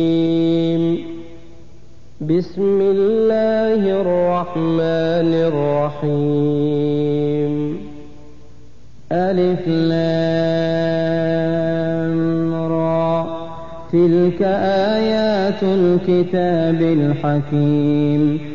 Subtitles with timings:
[2.22, 5.34] بسم الله الرحمن
[5.98, 7.78] الرحيم.
[9.12, 10.14] ألف لام
[12.54, 13.26] را.
[13.94, 14.42] تلك
[14.96, 18.55] آيات الكتاب الحكيم.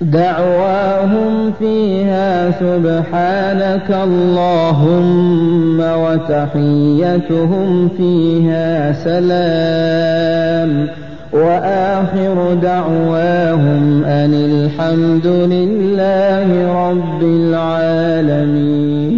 [0.00, 10.88] دعواهم فيها سبحانك اللهم وتحيتهم فيها سلام.
[11.32, 19.14] وآخر دعواهم أن الحمد لله رب العالمين.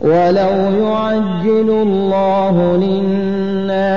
[0.00, 3.31] ولو يعجل الله للناس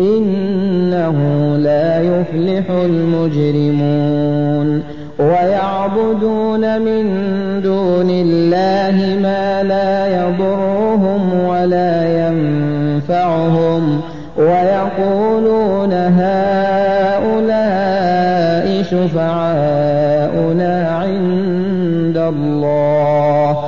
[0.00, 1.16] إنه
[1.56, 4.82] لا يفلح المجرمون.
[5.18, 7.04] ويعبدون من
[7.62, 14.00] دون الله ما لا يضرهم ولا ينفعهم.
[14.36, 17.78] ويقولون هؤلاء
[18.82, 23.67] شفعاؤنا عند الله.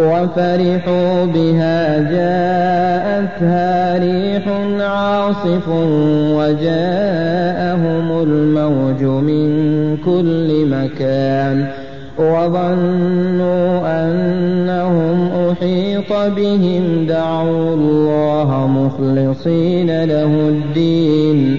[0.00, 1.98] وفرحوا بها.
[1.98, 4.48] جاءتها ريح
[4.80, 5.68] عاصف
[6.36, 9.50] وجاءهم الموج من
[9.96, 11.66] كل مكان.
[12.18, 17.06] وظنوا أنهم أحيط بهم.
[17.08, 21.58] دعوا الله مخلصين له الدين.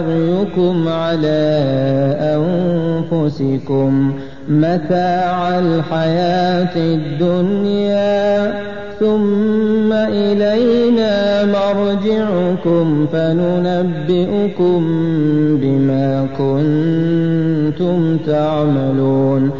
[0.00, 1.44] بغيكم على
[3.12, 4.12] أنفسكم
[4.48, 8.52] متاع الحياة الدنيا
[9.00, 14.80] ثم إلينا مرجعكم فننبئكم
[15.62, 19.50] بما كنتم تعملون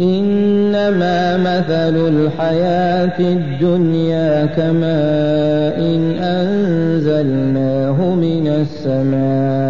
[0.00, 9.69] إنما مثل الحياة الدنيا كماء إن أنزلناه من السماء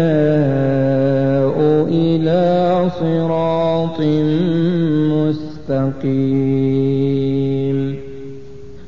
[1.90, 2.42] إلى
[3.00, 4.00] صراط
[5.70, 6.82] مستقيم.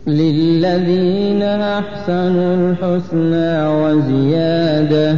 [0.07, 5.17] للذين أحسنوا الحسنى وزيادة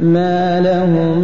[0.00, 1.18] ما لهم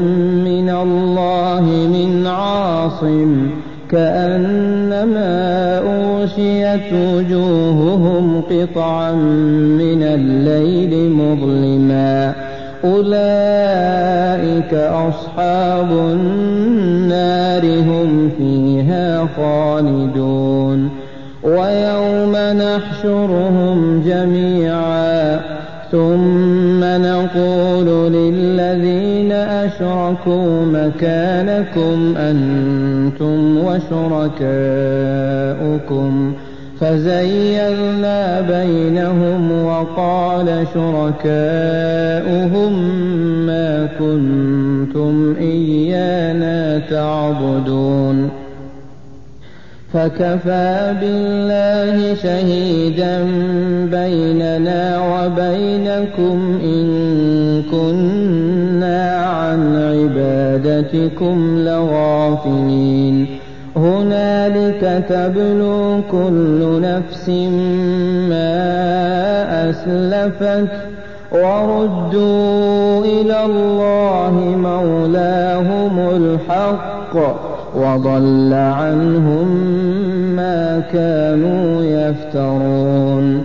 [0.45, 1.63] من الله
[1.93, 3.51] من عاصم
[3.91, 12.35] كأنما أوشيت وجوههم قطعا من الليل مظلما
[12.85, 20.91] أولئك أصحاب النار هم فيها خالدون
[21.43, 25.41] ويوم نحشرهم جميعا
[25.93, 26.42] ثم
[29.73, 34.53] أشركوا مكانكم أنتم وشركاؤكم
[36.81, 42.73] فزيلنا بينهم وقال شركاؤهم
[43.47, 48.31] ما كنتم إيانا تعبدون
[49.93, 53.25] فكفى بالله شهيدا
[53.91, 56.93] بيننا وبينكم إن
[57.93, 58.42] عن
[60.63, 63.27] عبادتكم لغافلين.
[63.77, 67.29] هنالك تبلو كل نفس
[68.29, 70.69] ما أسلفت
[71.33, 77.17] وردوا إلى الله مولاهم الحق
[77.77, 79.47] وضل عنهم
[80.37, 83.45] ما كانوا يفترون.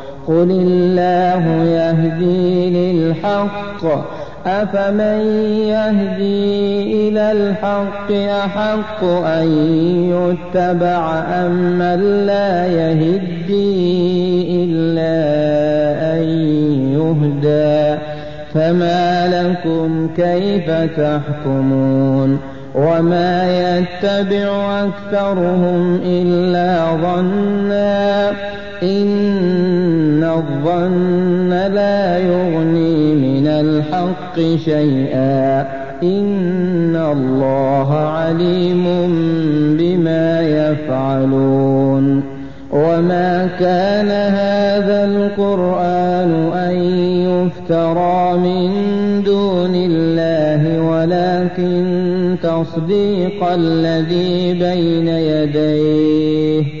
[0.31, 3.83] قل الله يهدي للحق
[4.45, 5.21] أفمن
[5.67, 9.47] يهدي إلى الحق أحق أن
[10.13, 13.65] يتبع أم من لا يهدي
[14.63, 15.17] إلا
[16.15, 16.23] أن
[16.95, 18.01] يهدى
[18.53, 22.39] فما لكم كيف تحكمون
[22.75, 28.31] وما يتبع أكثرهم إلا ظنا
[30.23, 35.61] الظن لا يغني من الحق شيئا.
[36.03, 38.83] إن الله عليم
[39.79, 42.23] بما يفعلون.
[42.71, 46.75] وما كان هذا القرآن أن
[47.29, 48.71] يفترى من
[49.23, 56.80] دون الله ولكن تصديق الذي بين يديه.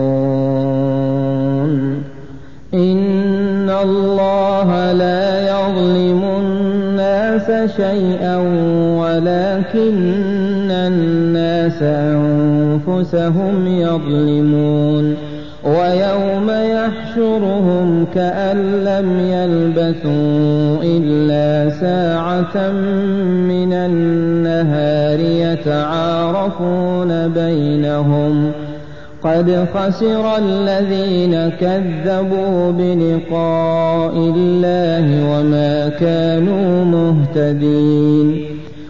[7.67, 8.37] شيئا
[9.01, 15.15] ولكن الناس أنفسهم يظلمون
[15.63, 22.71] ويوم يحشرهم كأن لم يلبثوا إلا ساعة
[23.51, 28.51] من النهار يتعارفون بينهم
[29.23, 38.45] قد خسر الذين كذبوا بلقاء الله وما كانوا مهتدين.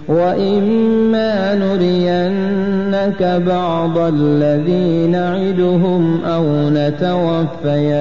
[0.07, 7.91] وإما نرينك بعض الذي نعدهم أو نتوفينك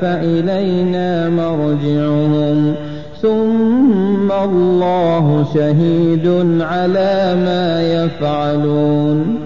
[0.00, 2.74] فإلينا مرجعهم.
[3.22, 6.26] ثم الله شهيد
[6.60, 9.45] على ما يفعلون.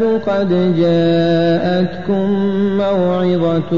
[0.00, 2.26] الناس قد جاءتكم
[2.76, 3.74] موعظة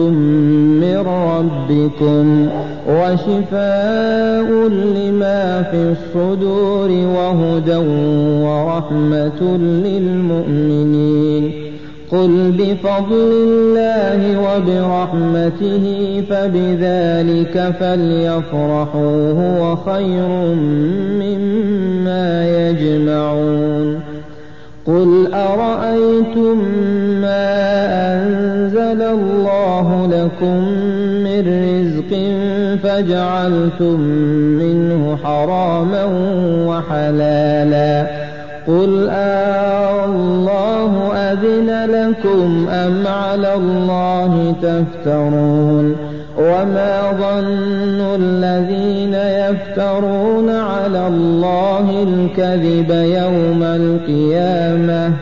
[0.80, 2.48] من ربكم
[2.88, 7.76] وشفاء لما في الصدور وهدى
[8.46, 11.52] ورحمة للمؤمنين.
[12.12, 15.84] قل بفضل الله وبرحمته
[16.30, 20.28] فبذلك فليفرحوا هو خير
[21.20, 22.26] مما
[22.68, 24.15] يجمعون.
[24.86, 26.58] قل أرأيتم
[27.20, 27.46] ما
[28.14, 30.58] أنزل الله لكم
[31.24, 32.12] من رزق
[32.82, 34.00] فجعلتم
[34.60, 36.04] منه حراما
[36.66, 38.06] وحلالا
[38.66, 39.08] قل
[40.04, 46.05] الله أذن لكم أم على الله تفترون
[46.38, 55.12] وما ظن الذين يفترون على الله الكذب يوم القيامة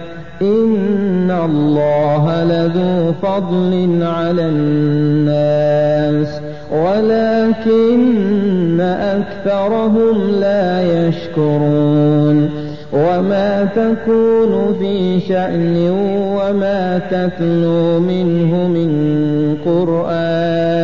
[0.42, 6.28] إن الله لذو فضل على الناس
[6.72, 12.50] ولكن أكثرهم لا يشكرون
[12.92, 15.76] وما تكون في شأن
[16.38, 18.94] وما تتلو منه من
[19.64, 20.83] قرآن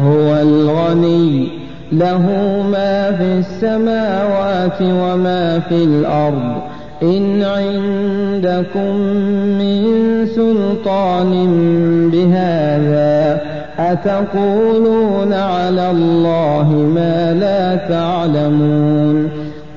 [0.00, 1.48] هو الغني
[1.92, 2.26] له
[2.72, 6.62] ما في السماوات وما في الأرض.
[7.02, 8.96] إن عندكم
[9.58, 9.82] من
[10.26, 11.32] سلطان
[12.12, 13.40] بهذا
[13.78, 19.28] أتقولون على الله ما لا تعلمون.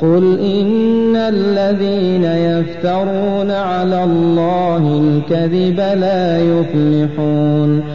[0.01, 7.94] قل إن الذين يفترون على الله الكذب لا يفلحون.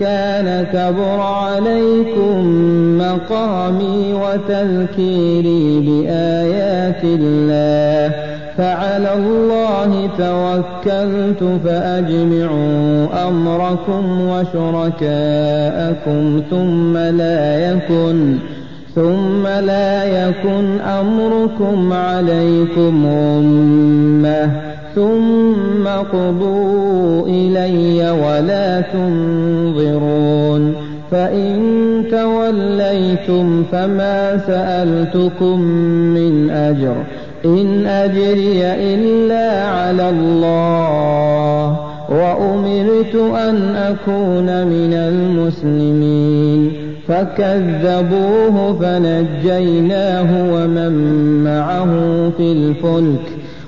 [0.00, 2.38] كان كبر عليكم
[2.98, 8.14] مقامي وتذكيري بآيات الله
[8.58, 18.38] فعلى الله توكلت فأجمعوا أمركم وشركاءكم ثم لا يكن
[18.94, 30.74] ثم لا يكن أمركم عليكم أمة ثم قضوا إلي ولا تنظرون.
[31.10, 31.58] فإن
[32.10, 35.60] توليتم فما سألتكم
[36.14, 36.94] من أجر.
[37.44, 41.76] إن أجري إلا على الله.
[42.08, 46.72] وأمرت أن أكون من المسلمين.
[47.08, 50.92] فكذبوه فنجيناه ومن
[51.44, 51.90] معه
[52.36, 53.41] في الفلك.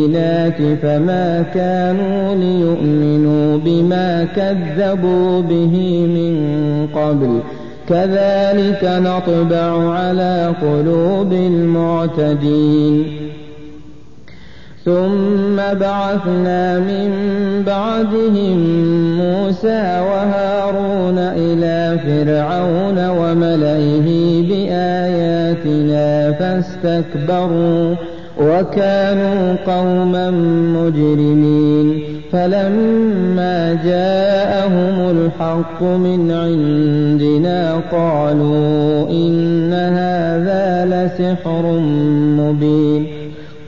[0.00, 6.34] بالبينات فما كانوا ليؤمنوا بما كذبوا به من
[6.94, 7.40] قبل.
[7.88, 13.04] كذلك نطبع على قلوب المعتدين.
[14.84, 17.10] ثم بعثنا من
[17.66, 18.58] بعدهم
[19.18, 27.94] موسى وهارون إلى فرعون وملئه بآياتنا فاستكبروا.
[28.40, 30.30] وكانوا قوما
[30.76, 41.62] مجرمين فلما جاءهم الحق من عندنا قالوا إن هذا لسحر
[42.38, 43.06] مبين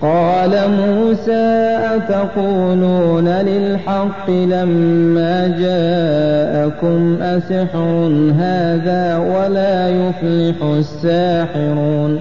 [0.02, 12.20] قال موسى أتقولون للحق لما جاءكم أسحر هذا ولا يفلح الساحرون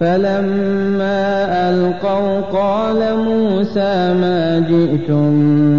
[0.00, 5.30] فلما ألقوا قال موسى ما جئتم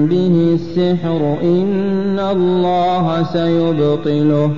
[0.06, 4.52] به السحر إن الله سيبطله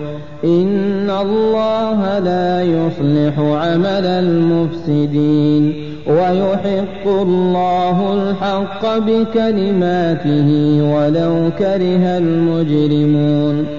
[0.43, 5.73] إن الله لا يصلح عمل المفسدين
[6.07, 10.49] ويحق الله الحق بكلماته
[10.93, 13.78] ولو كره المجرمون.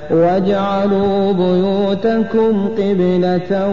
[0.11, 3.67] واجعلوا بيوتكم قبلة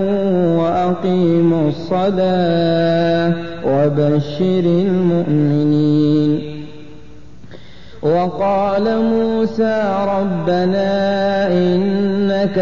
[0.59, 3.33] وأقيموا الصلاة
[3.67, 6.59] وبشر المؤمنين.
[8.03, 9.83] وقال موسى
[10.19, 10.93] ربنا
[11.53, 12.59] إنك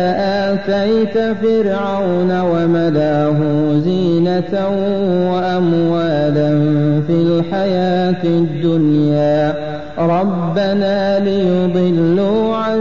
[0.46, 3.38] آتيت فرعون وملاه
[3.84, 4.68] زينة
[5.32, 6.50] وأموالا
[7.06, 9.54] في الحياة الدنيا.
[9.98, 12.80] ربنا ليضلوا عن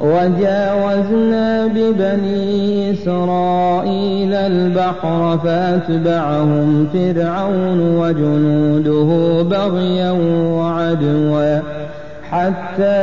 [0.00, 10.10] وجاوزنا ببني إسرائيل البحر فأتبعهم فرعون وجنوده بغيا
[10.56, 11.60] وعدوا.
[12.30, 13.00] حتى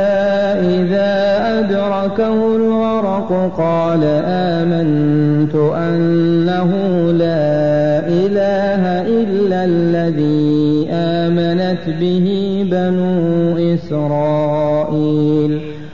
[0.74, 1.12] إذا
[1.58, 6.70] أدركه الغرق قال آمنت أنه
[7.12, 12.26] لا إله إلا الذي آمنت به
[12.70, 15.60] بنو إسرائيل.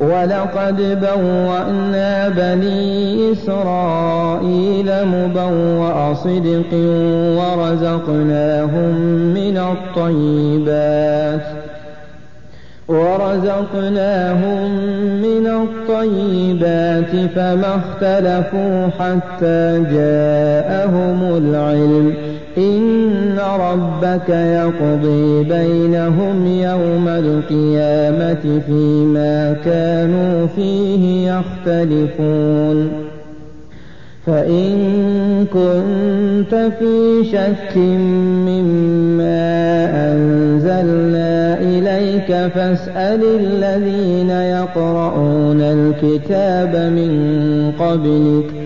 [0.00, 6.72] ولقد بوأنا بني إسرائيل مبوأ صدق
[7.38, 8.94] ورزقناهم
[9.34, 11.46] من الطيبات
[12.88, 14.70] ورزقناهم
[15.22, 22.14] من الطيبات فما اختلفوا حتى جاءهم العلم
[22.58, 33.06] إن ربك يقضي بينهم يوم القيامة فيما كانوا فيه يختلفون
[34.26, 34.74] فإن
[35.52, 37.76] كنت في شك
[38.46, 39.36] مما
[40.12, 48.65] أنزلنا إليك فاسأل الذين يقرؤون الكتاب من قبلك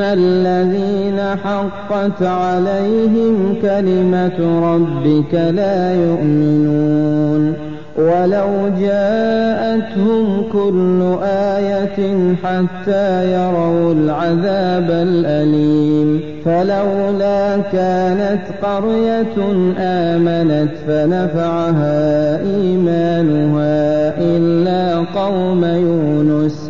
[0.00, 4.38] إن الذين حقت عليهم كلمة
[4.74, 7.54] ربك لا يؤمنون
[7.98, 8.48] ولو
[8.80, 19.36] جاءتهم كل آية حتى يروا العذاب الأليم فلولا كانت قرية
[19.78, 26.69] آمنت فنفعها إيمانها إلا قوم يونس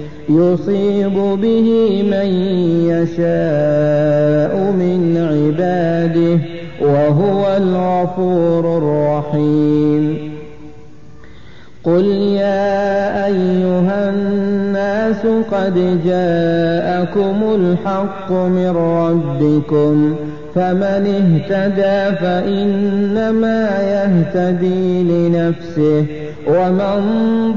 [0.29, 1.67] يصيب به
[2.03, 2.29] من
[2.91, 6.39] يشاء من عباده
[6.81, 10.31] وهو الغفور الرحيم.
[11.83, 20.15] قل يا أيها الناس قد جاءكم الحق من ربكم
[20.55, 26.05] فمن اهتدى فإنما يهتدي لنفسه.
[26.47, 27.01] ومن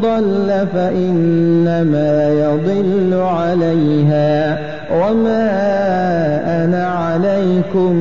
[0.02, 4.58] ضل فإنما يضل عليها
[4.92, 5.50] وما
[6.64, 7.92] أنا عليكم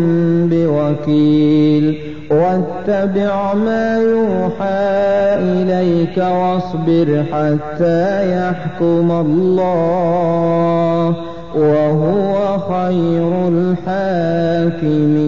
[0.49, 1.97] بوكيل
[2.31, 4.93] واتبع ما يوحى
[5.39, 11.15] إليك واصبر حتى يحكم الله
[11.55, 15.23] وهو خير الحاكمين